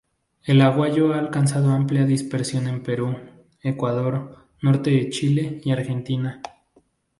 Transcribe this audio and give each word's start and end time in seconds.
El 0.45 0.61
aguayo 0.63 1.13
ha 1.13 1.19
alcanzado 1.19 1.69
amplia 1.73 2.07
dispersión 2.07 2.67
en 2.67 2.81
Perú, 2.81 3.19
Ecuador, 3.61 4.47
norte 4.59 4.89
de 4.89 5.09
Chile 5.11 5.61
y 5.63 5.69
Argentina. 5.69 6.41